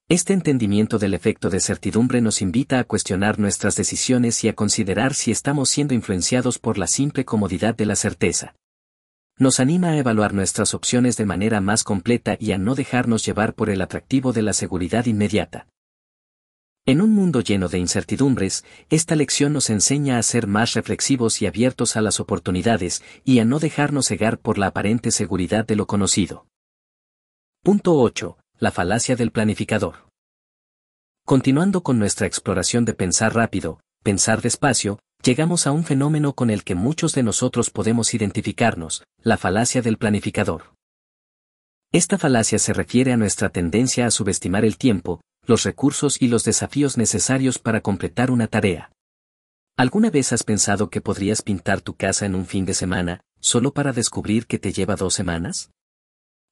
Este 0.10 0.34
entendimiento 0.34 1.00
del 1.00 1.14
efecto 1.14 1.50
de 1.50 1.60
certidumbre 1.60 2.22
nos 2.22 2.42
invita 2.42 2.80
a 2.80 2.84
cuestionar 2.84 3.40
nuestras 3.40 3.76
decisiones 3.76 4.44
y 4.44 4.48
a 4.48 4.54
considerar 4.54 5.14
si 5.14 5.32
estamos 5.32 5.70
siendo 5.70 5.94
influenciados 5.94 6.60
por 6.60 6.78
la 6.78 6.88
simple 6.88 7.26
comodidad 7.26 7.76
de 7.76 7.86
la 7.86 7.96
certeza 7.96 8.54
nos 9.40 9.60
anima 9.60 9.90
a 9.90 9.98
evaluar 9.98 10.34
nuestras 10.34 10.74
opciones 10.74 11.16
de 11.16 11.26
manera 11.26 11.62
más 11.62 11.84
completa 11.84 12.38
y 12.40 12.54
a 12.54 12.58
no 12.58 12.74
dejarnos 12.74 13.24
llevar 13.24 13.54
por 13.54 13.70
el 13.70 13.82
atractivo 13.82 14.34
de 14.34 14.42
la 14.42 14.54
seguridad 14.54 15.06
inmediata. 15.06 15.68
En 16.90 17.02
un 17.02 17.14
mundo 17.14 17.42
lleno 17.42 17.68
de 17.68 17.80
incertidumbres, 17.80 18.64
esta 18.90 19.18
lección 19.18 19.52
nos 19.52 19.70
enseña 19.70 20.18
a 20.18 20.24
ser 20.24 20.48
más 20.48 20.74
reflexivos 20.74 21.42
y 21.42 21.46
abiertos 21.46 21.98
a 21.98 22.02
las 22.02 22.22
oportunidades 22.22 23.04
y 23.26 23.40
a 23.40 23.46
no 23.46 23.60
dejarnos 23.60 24.08
cegar 24.08 24.40
por 24.40 24.58
la 24.58 24.68
aparente 24.68 25.12
seguridad 25.12 25.68
de 25.68 25.76
lo 25.76 25.86
conocido. 25.86 26.48
Punto 27.62 27.94
8. 28.00 28.38
La 28.60 28.72
falacia 28.72 29.18
del 29.18 29.32
planificador. 29.32 30.08
Continuando 31.26 31.84
con 31.84 32.00
nuestra 32.00 32.26
exploración 32.26 32.86
de 32.86 32.94
pensar 32.94 33.36
rápido, 33.36 33.82
pensar 34.02 34.42
despacio, 34.42 34.98
llegamos 35.22 35.68
a 35.68 35.74
un 35.74 35.84
fenómeno 35.84 36.36
con 36.36 36.50
el 36.50 36.64
que 36.64 36.76
muchos 36.76 37.12
de 37.12 37.24
nosotros 37.24 37.70
podemos 37.70 38.14
identificarnos, 38.14 39.04
la 39.22 39.36
falacia 39.36 39.82
del 39.82 39.98
planificador. 39.98 40.74
Esta 41.92 42.18
falacia 42.18 42.60
se 42.60 42.72
refiere 42.72 43.12
a 43.12 43.18
nuestra 43.18 43.50
tendencia 43.50 44.06
a 44.06 44.12
subestimar 44.12 44.64
el 44.64 44.78
tiempo, 44.78 45.20
los 45.48 45.64
recursos 45.64 46.22
y 46.22 46.28
los 46.28 46.44
desafíos 46.44 46.98
necesarios 46.98 47.58
para 47.58 47.80
completar 47.82 48.32
una 48.32 48.48
tarea. 48.48 48.92
¿Alguna 49.78 50.10
vez 50.10 50.34
has 50.34 50.44
pensado 50.44 50.90
que 50.90 51.02
podrías 51.02 51.42
pintar 51.42 51.82
tu 51.82 51.96
casa 51.96 52.26
en 52.26 52.36
un 52.36 52.46
fin 52.46 52.66
de 52.66 52.74
semana, 52.74 53.22
solo 53.40 53.74
para 53.74 53.94
descubrir 53.94 54.46
que 54.46 54.60
te 54.60 54.74
lleva 54.74 54.98
dos 54.98 55.14
semanas? 55.14 55.72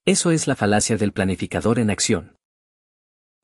Eso 0.06 0.32
es 0.32 0.48
la 0.48 0.56
falacia 0.56 0.96
del 0.96 1.12
planificador 1.12 1.80
en 1.80 1.90
acción. 1.90 2.38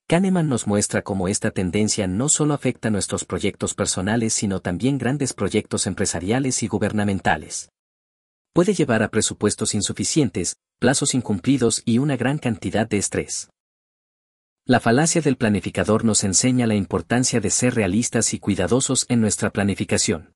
Kahneman 0.08 0.48
nos 0.48 0.68
muestra 0.68 1.02
cómo 1.02 1.28
esta 1.28 1.52
tendencia 1.52 2.08
no 2.08 2.30
solo 2.30 2.54
afecta 2.54 2.90
nuestros 2.90 3.26
proyectos 3.26 3.74
personales 3.74 4.34
sino 4.34 4.62
también 4.62 4.98
grandes 4.98 5.34
proyectos 5.34 5.86
empresariales 5.86 6.64
y 6.64 6.68
gubernamentales. 6.68 7.70
Puede 8.54 8.74
llevar 8.74 9.04
a 9.04 9.10
presupuestos 9.10 9.74
insuficientes, 9.74 10.56
plazos 10.80 11.14
incumplidos 11.14 11.82
y 11.86 11.98
una 11.98 12.16
gran 12.16 12.38
cantidad 12.38 12.88
de 12.88 12.98
estrés. 12.98 13.51
La 14.66 14.80
falacia 14.80 15.22
del 15.22 15.38
planificador 15.38 16.06
nos 16.06 16.24
enseña 16.24 16.68
la 16.68 16.76
importancia 16.76 17.42
de 17.42 17.50
ser 17.50 17.74
realistas 17.74 18.32
y 18.36 18.40
cuidadosos 18.40 19.08
en 19.10 19.20
nuestra 19.20 19.50
planificación. 19.50 20.36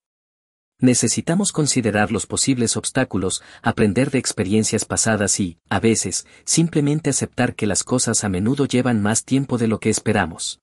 Necesitamos 0.80 1.52
considerar 1.52 2.12
los 2.12 2.26
posibles 2.26 2.76
obstáculos, 2.76 3.44
aprender 3.62 4.10
de 4.10 4.18
experiencias 4.18 4.84
pasadas 4.84 5.40
y, 5.40 5.60
a 5.70 5.80
veces, 5.80 6.26
simplemente 6.44 7.12
aceptar 7.12 7.54
que 7.54 7.68
las 7.68 7.84
cosas 7.84 8.24
a 8.24 8.30
menudo 8.30 8.66
llevan 8.66 9.00
más 9.02 9.26
tiempo 9.26 9.60
de 9.60 9.68
lo 9.68 9.80
que 9.80 9.92
esperamos. 9.92 10.60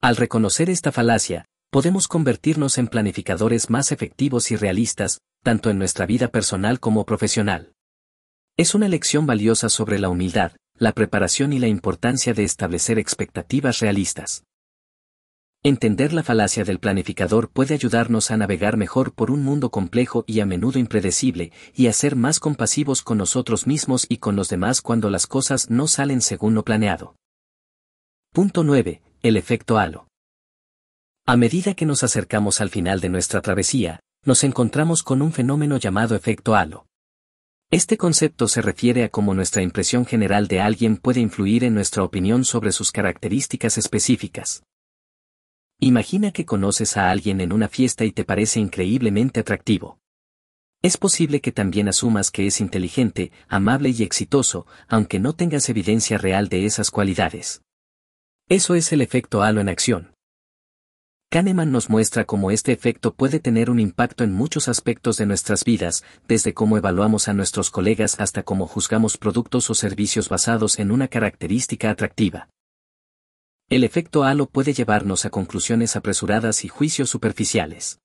Al 0.00 0.16
reconocer 0.16 0.70
esta 0.70 0.90
falacia, 0.90 1.46
podemos 1.70 2.08
convertirnos 2.08 2.78
en 2.78 2.88
planificadores 2.88 3.70
más 3.70 3.92
efectivos 3.92 4.50
y 4.50 4.56
realistas, 4.56 5.20
tanto 5.44 5.70
en 5.70 5.78
nuestra 5.78 6.04
vida 6.04 6.28
personal 6.28 6.80
como 6.80 7.06
profesional. 7.06 7.74
Es 8.56 8.74
una 8.74 8.88
lección 8.88 9.24
valiosa 9.24 9.68
sobre 9.68 10.00
la 10.00 10.08
humildad, 10.08 10.52
la 10.80 10.92
preparación 10.92 11.52
y 11.52 11.58
la 11.58 11.68
importancia 11.68 12.32
de 12.32 12.42
establecer 12.42 12.98
expectativas 12.98 13.80
realistas. 13.80 14.44
Entender 15.62 16.14
la 16.14 16.22
falacia 16.22 16.64
del 16.64 16.80
planificador 16.80 17.50
puede 17.50 17.74
ayudarnos 17.74 18.30
a 18.30 18.38
navegar 18.38 18.78
mejor 18.78 19.12
por 19.12 19.30
un 19.30 19.44
mundo 19.44 19.70
complejo 19.70 20.24
y 20.26 20.40
a 20.40 20.46
menudo 20.46 20.78
impredecible, 20.78 21.52
y 21.74 21.88
a 21.88 21.92
ser 21.92 22.16
más 22.16 22.40
compasivos 22.40 23.02
con 23.02 23.18
nosotros 23.18 23.66
mismos 23.66 24.06
y 24.08 24.16
con 24.16 24.36
los 24.36 24.48
demás 24.48 24.80
cuando 24.80 25.10
las 25.10 25.26
cosas 25.26 25.68
no 25.68 25.86
salen 25.86 26.22
según 26.22 26.54
lo 26.54 26.64
planeado. 26.64 27.14
Punto 28.32 28.64
9. 28.64 29.02
El 29.22 29.36
efecto 29.36 29.76
halo. 29.76 30.08
A 31.26 31.36
medida 31.36 31.74
que 31.74 31.84
nos 31.84 32.02
acercamos 32.04 32.62
al 32.62 32.70
final 32.70 33.00
de 33.00 33.10
nuestra 33.10 33.42
travesía, 33.42 34.00
nos 34.24 34.44
encontramos 34.44 35.02
con 35.02 35.20
un 35.20 35.32
fenómeno 35.32 35.76
llamado 35.76 36.16
efecto 36.16 36.54
halo. 36.54 36.86
Este 37.72 37.96
concepto 37.96 38.48
se 38.48 38.62
refiere 38.62 39.04
a 39.04 39.10
cómo 39.10 39.32
nuestra 39.32 39.62
impresión 39.62 40.04
general 40.04 40.48
de 40.48 40.60
alguien 40.60 40.96
puede 40.96 41.20
influir 41.20 41.62
en 41.62 41.72
nuestra 41.72 42.02
opinión 42.02 42.44
sobre 42.44 42.72
sus 42.72 42.90
características 42.90 43.78
específicas. 43.78 44.64
Imagina 45.78 46.32
que 46.32 46.44
conoces 46.44 46.96
a 46.96 47.12
alguien 47.12 47.40
en 47.40 47.52
una 47.52 47.68
fiesta 47.68 48.04
y 48.04 48.10
te 48.10 48.24
parece 48.24 48.58
increíblemente 48.58 49.38
atractivo. 49.38 50.00
Es 50.82 50.96
posible 50.96 51.40
que 51.40 51.52
también 51.52 51.86
asumas 51.86 52.32
que 52.32 52.48
es 52.48 52.60
inteligente, 52.60 53.30
amable 53.46 53.90
y 53.90 54.02
exitoso, 54.02 54.66
aunque 54.88 55.20
no 55.20 55.34
tengas 55.34 55.68
evidencia 55.68 56.18
real 56.18 56.48
de 56.48 56.64
esas 56.64 56.90
cualidades. 56.90 57.62
Eso 58.48 58.74
es 58.74 58.92
el 58.92 59.00
efecto 59.00 59.42
halo 59.42 59.60
en 59.60 59.68
acción. 59.68 60.16
Kahneman 61.32 61.70
nos 61.70 61.88
muestra 61.88 62.24
cómo 62.24 62.50
este 62.50 62.72
efecto 62.72 63.14
puede 63.14 63.38
tener 63.38 63.70
un 63.70 63.78
impacto 63.78 64.24
en 64.24 64.32
muchos 64.32 64.66
aspectos 64.66 65.16
de 65.16 65.26
nuestras 65.26 65.62
vidas, 65.62 66.02
desde 66.26 66.54
cómo 66.54 66.76
evaluamos 66.76 67.28
a 67.28 67.34
nuestros 67.34 67.70
colegas 67.70 68.18
hasta 68.18 68.42
cómo 68.42 68.66
juzgamos 68.66 69.16
productos 69.16 69.70
o 69.70 69.76
servicios 69.76 70.28
basados 70.28 70.80
en 70.80 70.90
una 70.90 71.06
característica 71.06 71.88
atractiva. 71.88 72.48
El 73.68 73.84
efecto 73.84 74.24
halo 74.24 74.46
puede 74.46 74.72
llevarnos 74.72 75.24
a 75.24 75.30
conclusiones 75.30 75.94
apresuradas 75.94 76.64
y 76.64 76.68
juicios 76.68 77.10
superficiales. 77.10 78.00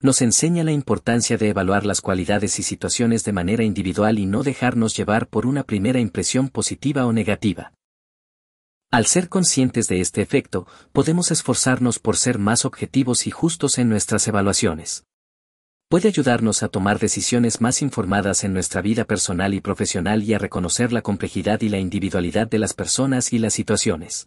Nos 0.00 0.22
enseña 0.22 0.64
la 0.64 0.72
importancia 0.72 1.36
de 1.36 1.50
evaluar 1.50 1.84
las 1.84 2.00
cualidades 2.00 2.58
y 2.58 2.62
situaciones 2.62 3.24
de 3.24 3.32
manera 3.32 3.62
individual 3.62 4.18
y 4.18 4.24
no 4.24 4.42
dejarnos 4.42 4.96
llevar 4.96 5.28
por 5.28 5.44
una 5.44 5.64
primera 5.64 6.00
impresión 6.00 6.48
positiva 6.48 7.04
o 7.04 7.12
negativa. 7.12 7.74
Al 8.90 9.04
ser 9.04 9.28
conscientes 9.28 9.86
de 9.86 10.00
este 10.00 10.22
efecto, 10.22 10.66
podemos 10.92 11.30
esforzarnos 11.30 11.98
por 11.98 12.16
ser 12.16 12.38
más 12.38 12.64
objetivos 12.64 13.26
y 13.26 13.30
justos 13.30 13.76
en 13.76 13.90
nuestras 13.90 14.26
evaluaciones. 14.28 15.04
Puede 15.90 16.08
ayudarnos 16.08 16.62
a 16.62 16.68
tomar 16.68 16.98
decisiones 16.98 17.60
más 17.60 17.82
informadas 17.82 18.44
en 18.44 18.54
nuestra 18.54 18.80
vida 18.80 19.04
personal 19.04 19.52
y 19.52 19.60
profesional 19.60 20.22
y 20.22 20.32
a 20.32 20.38
reconocer 20.38 20.90
la 20.90 21.02
complejidad 21.02 21.60
y 21.60 21.68
la 21.68 21.78
individualidad 21.78 22.48
de 22.48 22.58
las 22.58 22.72
personas 22.72 23.34
y 23.34 23.38
las 23.38 23.52
situaciones. 23.52 24.26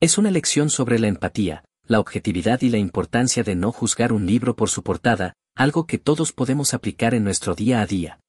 Es 0.00 0.16
una 0.16 0.30
lección 0.30 0.70
sobre 0.70 0.98
la 0.98 1.08
empatía, 1.08 1.64
la 1.86 2.00
objetividad 2.00 2.62
y 2.62 2.70
la 2.70 2.78
importancia 2.78 3.42
de 3.42 3.56
no 3.56 3.72
juzgar 3.72 4.14
un 4.14 4.24
libro 4.24 4.56
por 4.56 4.70
su 4.70 4.82
portada, 4.82 5.34
algo 5.54 5.86
que 5.86 5.98
todos 5.98 6.32
podemos 6.32 6.72
aplicar 6.72 7.14
en 7.14 7.24
nuestro 7.24 7.54
día 7.54 7.82
a 7.82 7.86
día. 7.86 8.20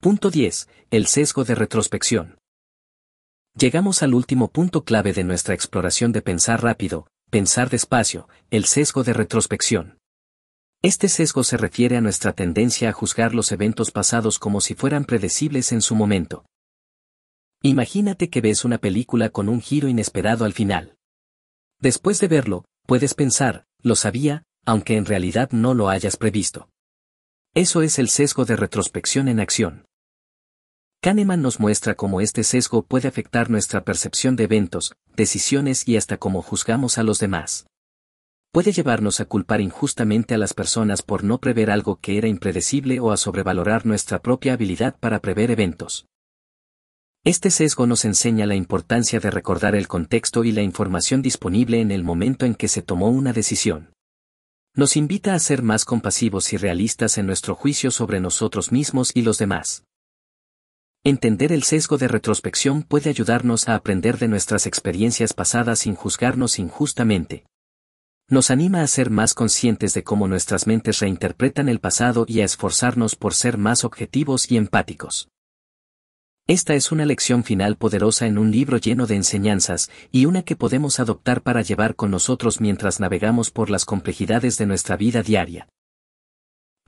Punto 0.00 0.30
10. 0.30 0.68
El 0.92 1.06
sesgo 1.06 1.44
de 1.44 1.56
retrospección. 1.56 2.38
Llegamos 3.58 4.02
al 4.02 4.12
último 4.12 4.48
punto 4.48 4.84
clave 4.84 5.14
de 5.14 5.24
nuestra 5.24 5.54
exploración 5.54 6.12
de 6.12 6.20
pensar 6.20 6.62
rápido, 6.62 7.06
pensar 7.30 7.70
despacio, 7.70 8.28
el 8.50 8.66
sesgo 8.66 9.02
de 9.02 9.14
retrospección. 9.14 9.98
Este 10.82 11.08
sesgo 11.08 11.42
se 11.42 11.56
refiere 11.56 11.96
a 11.96 12.02
nuestra 12.02 12.34
tendencia 12.34 12.90
a 12.90 12.92
juzgar 12.92 13.34
los 13.34 13.50
eventos 13.52 13.92
pasados 13.92 14.38
como 14.38 14.60
si 14.60 14.74
fueran 14.74 15.06
predecibles 15.06 15.72
en 15.72 15.80
su 15.80 15.94
momento. 15.94 16.44
Imagínate 17.62 18.28
que 18.28 18.42
ves 18.42 18.66
una 18.66 18.76
película 18.76 19.30
con 19.30 19.48
un 19.48 19.62
giro 19.62 19.88
inesperado 19.88 20.44
al 20.44 20.52
final. 20.52 20.98
Después 21.80 22.20
de 22.20 22.28
verlo, 22.28 22.66
puedes 22.86 23.14
pensar, 23.14 23.64
lo 23.80 23.96
sabía, 23.96 24.42
aunque 24.66 24.98
en 24.98 25.06
realidad 25.06 25.48
no 25.52 25.72
lo 25.72 25.88
hayas 25.88 26.18
previsto. 26.18 26.68
Eso 27.54 27.80
es 27.80 27.98
el 27.98 28.10
sesgo 28.10 28.44
de 28.44 28.56
retrospección 28.56 29.28
en 29.28 29.40
acción. 29.40 29.86
Kahneman 31.00 31.42
nos 31.42 31.60
muestra 31.60 31.94
cómo 31.94 32.20
este 32.20 32.42
sesgo 32.42 32.82
puede 32.82 33.08
afectar 33.08 33.48
nuestra 33.50 33.84
percepción 33.84 34.36
de 34.36 34.44
eventos, 34.44 34.94
decisiones 35.14 35.86
y 35.86 35.96
hasta 35.96 36.16
cómo 36.16 36.42
juzgamos 36.42 36.98
a 36.98 37.02
los 37.02 37.18
demás. 37.18 37.66
Puede 38.52 38.72
llevarnos 38.72 39.20
a 39.20 39.26
culpar 39.26 39.60
injustamente 39.60 40.34
a 40.34 40.38
las 40.38 40.54
personas 40.54 41.02
por 41.02 41.22
no 41.24 41.38
prever 41.38 41.70
algo 41.70 41.96
que 42.00 42.18
era 42.18 42.26
impredecible 42.26 43.00
o 43.00 43.12
a 43.12 43.16
sobrevalorar 43.16 43.86
nuestra 43.86 44.20
propia 44.22 44.54
habilidad 44.54 44.96
para 44.98 45.20
prever 45.20 45.50
eventos. 45.50 46.06
Este 47.22 47.50
sesgo 47.50 47.86
nos 47.86 48.04
enseña 48.04 48.46
la 48.46 48.54
importancia 48.54 49.18
de 49.18 49.30
recordar 49.30 49.74
el 49.74 49.88
contexto 49.88 50.44
y 50.44 50.52
la 50.52 50.62
información 50.62 51.22
disponible 51.22 51.80
en 51.80 51.90
el 51.90 52.04
momento 52.04 52.46
en 52.46 52.54
que 52.54 52.68
se 52.68 52.82
tomó 52.82 53.10
una 53.10 53.32
decisión. 53.32 53.90
Nos 54.74 54.96
invita 54.96 55.34
a 55.34 55.38
ser 55.38 55.62
más 55.62 55.84
compasivos 55.84 56.52
y 56.52 56.56
realistas 56.56 57.18
en 57.18 57.26
nuestro 57.26 57.54
juicio 57.54 57.90
sobre 57.90 58.20
nosotros 58.20 58.70
mismos 58.70 59.10
y 59.14 59.22
los 59.22 59.38
demás. 59.38 59.85
Entender 61.08 61.52
el 61.52 61.62
sesgo 61.62 61.98
de 61.98 62.08
retrospección 62.08 62.82
puede 62.82 63.10
ayudarnos 63.10 63.68
a 63.68 63.76
aprender 63.76 64.18
de 64.18 64.26
nuestras 64.26 64.66
experiencias 64.66 65.34
pasadas 65.34 65.78
sin 65.78 65.94
juzgarnos 65.94 66.58
injustamente. 66.58 67.44
Nos 68.28 68.50
anima 68.50 68.82
a 68.82 68.88
ser 68.88 69.10
más 69.10 69.32
conscientes 69.32 69.94
de 69.94 70.02
cómo 70.02 70.26
nuestras 70.26 70.66
mentes 70.66 70.98
reinterpretan 70.98 71.68
el 71.68 71.78
pasado 71.78 72.24
y 72.26 72.40
a 72.40 72.44
esforzarnos 72.44 73.14
por 73.14 73.34
ser 73.34 73.56
más 73.56 73.84
objetivos 73.84 74.50
y 74.50 74.56
empáticos. 74.56 75.28
Esta 76.48 76.74
es 76.74 76.90
una 76.90 77.04
lección 77.04 77.44
final 77.44 77.76
poderosa 77.76 78.26
en 78.26 78.36
un 78.36 78.50
libro 78.50 78.76
lleno 78.76 79.06
de 79.06 79.14
enseñanzas, 79.14 79.92
y 80.10 80.26
una 80.26 80.42
que 80.42 80.56
podemos 80.56 80.98
adoptar 80.98 81.40
para 81.42 81.62
llevar 81.62 81.94
con 81.94 82.10
nosotros 82.10 82.60
mientras 82.60 82.98
navegamos 82.98 83.52
por 83.52 83.70
las 83.70 83.84
complejidades 83.84 84.58
de 84.58 84.66
nuestra 84.66 84.96
vida 84.96 85.22
diaria. 85.22 85.68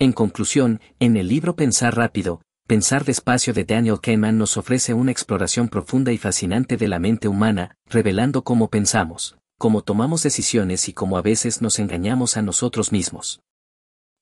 En 0.00 0.12
conclusión, 0.12 0.80
en 0.98 1.16
el 1.16 1.28
libro 1.28 1.54
Pensar 1.54 1.94
rápido, 1.94 2.42
Pensar 2.68 3.06
despacio 3.06 3.54
de 3.54 3.64
Daniel 3.64 3.98
Kahneman 3.98 4.36
nos 4.36 4.58
ofrece 4.58 4.92
una 4.92 5.10
exploración 5.10 5.70
profunda 5.70 6.12
y 6.12 6.18
fascinante 6.18 6.76
de 6.76 6.86
la 6.86 6.98
mente 6.98 7.26
humana, 7.26 7.78
revelando 7.86 8.44
cómo 8.44 8.68
pensamos, 8.68 9.38
cómo 9.56 9.80
tomamos 9.80 10.22
decisiones 10.22 10.86
y 10.90 10.92
cómo 10.92 11.16
a 11.16 11.22
veces 11.22 11.62
nos 11.62 11.78
engañamos 11.78 12.36
a 12.36 12.42
nosotros 12.42 12.92
mismos. 12.92 13.40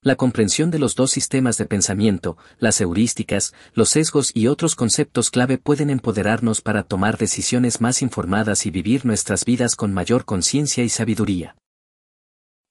La 0.00 0.14
comprensión 0.14 0.70
de 0.70 0.78
los 0.78 0.94
dos 0.94 1.10
sistemas 1.10 1.58
de 1.58 1.66
pensamiento, 1.66 2.36
las 2.60 2.80
heurísticas, 2.80 3.52
los 3.74 3.88
sesgos 3.88 4.30
y 4.32 4.46
otros 4.46 4.76
conceptos 4.76 5.30
clave 5.32 5.58
pueden 5.58 5.90
empoderarnos 5.90 6.60
para 6.60 6.84
tomar 6.84 7.18
decisiones 7.18 7.80
más 7.80 8.00
informadas 8.00 8.64
y 8.64 8.70
vivir 8.70 9.04
nuestras 9.04 9.44
vidas 9.44 9.74
con 9.74 9.92
mayor 9.92 10.24
conciencia 10.24 10.84
y 10.84 10.88
sabiduría. 10.88 11.56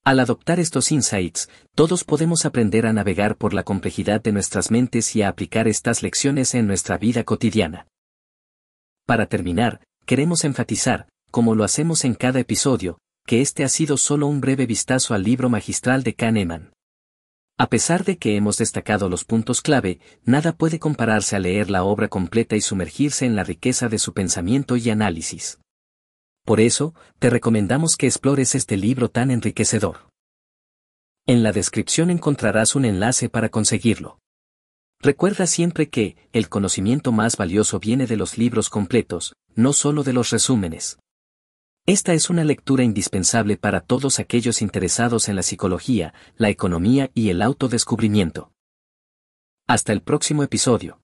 Al 0.06 0.20
adoptar 0.20 0.60
estos 0.60 0.92
insights, 0.92 1.48
todos 1.74 2.04
podemos 2.04 2.46
aprender 2.46 2.86
a 2.86 2.92
navegar 2.92 3.36
por 3.36 3.52
la 3.52 3.64
complejidad 3.64 4.22
de 4.22 4.30
nuestras 4.30 4.70
mentes 4.70 5.16
y 5.16 5.22
a 5.22 5.28
aplicar 5.28 5.66
estas 5.66 6.04
lecciones 6.04 6.54
en 6.54 6.68
nuestra 6.68 6.96
vida 6.96 7.24
cotidiana. 7.24 7.88
Para 9.04 9.26
terminar, 9.26 9.80
queremos 10.04 10.44
enfatizar, 10.44 11.08
como 11.32 11.56
lo 11.56 11.64
hacemos 11.64 12.04
en 12.04 12.14
cada 12.14 12.38
episodio, 12.38 12.98
que 13.26 13.40
este 13.40 13.64
ha 13.64 13.68
sido 13.68 13.96
solo 13.96 14.28
un 14.28 14.40
breve 14.40 14.64
vistazo 14.66 15.12
al 15.12 15.24
libro 15.24 15.50
magistral 15.50 16.04
de 16.04 16.14
Kahneman. 16.14 16.72
A 17.58 17.68
pesar 17.68 18.04
de 18.04 18.16
que 18.16 18.36
hemos 18.36 18.58
destacado 18.58 19.08
los 19.08 19.24
puntos 19.24 19.60
clave, 19.60 19.98
nada 20.24 20.52
puede 20.52 20.78
compararse 20.78 21.34
a 21.34 21.40
leer 21.40 21.68
la 21.68 21.82
obra 21.82 22.06
completa 22.06 22.54
y 22.54 22.60
sumergirse 22.60 23.26
en 23.26 23.34
la 23.34 23.42
riqueza 23.42 23.88
de 23.88 23.98
su 23.98 24.14
pensamiento 24.14 24.76
y 24.76 24.88
análisis. 24.88 25.58
Por 26.46 26.60
eso, 26.60 26.94
te 27.18 27.28
recomendamos 27.28 27.96
que 27.96 28.06
explores 28.06 28.54
este 28.54 28.76
libro 28.76 29.10
tan 29.10 29.32
enriquecedor. 29.32 30.08
En 31.26 31.42
la 31.42 31.50
descripción 31.50 32.08
encontrarás 32.08 32.76
un 32.76 32.84
enlace 32.84 33.28
para 33.28 33.48
conseguirlo. 33.48 34.20
Recuerda 35.00 35.48
siempre 35.48 35.90
que, 35.90 36.16
el 36.32 36.48
conocimiento 36.48 37.10
más 37.10 37.36
valioso 37.36 37.80
viene 37.80 38.06
de 38.06 38.16
los 38.16 38.38
libros 38.38 38.70
completos, 38.70 39.34
no 39.56 39.72
solo 39.72 40.04
de 40.04 40.12
los 40.12 40.30
resúmenes. 40.30 41.00
Esta 41.84 42.14
es 42.14 42.30
una 42.30 42.44
lectura 42.44 42.84
indispensable 42.84 43.56
para 43.56 43.80
todos 43.80 44.20
aquellos 44.20 44.62
interesados 44.62 45.28
en 45.28 45.34
la 45.34 45.42
psicología, 45.42 46.14
la 46.36 46.48
economía 46.48 47.10
y 47.12 47.30
el 47.30 47.42
autodescubrimiento. 47.42 48.52
Hasta 49.66 49.92
el 49.92 50.00
próximo 50.00 50.44
episodio. 50.44 51.00